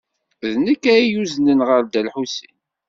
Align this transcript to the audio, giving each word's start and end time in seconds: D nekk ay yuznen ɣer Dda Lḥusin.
D 0.51 0.53
nekk 0.65 0.83
ay 0.93 1.03
yuznen 1.11 1.59
ɣer 1.67 1.81
Dda 1.83 2.01
Lḥusin. 2.07 2.55